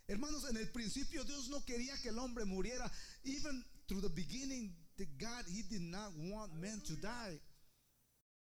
Hermanos, 0.08 0.45
en 0.50 0.58
el 0.58 0.67
principio 0.74 1.24
Dios 1.24 1.50
no 1.50 1.60
quería 1.60 2.02
que 2.02 2.10
el 2.10 2.19
hombre 2.19 2.43
muriera. 2.45 2.89
Even 3.26 3.63
through 3.88 4.02
the 4.02 4.10
beginning, 4.10 4.74
the 4.98 5.06
God, 5.19 5.45
He 5.48 5.62
did 5.69 5.82
not 5.82 6.12
want 6.17 6.54
men 6.60 6.82
to 6.88 6.95
die. 6.95 7.39